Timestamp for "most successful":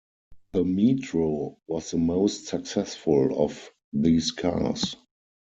1.99-3.39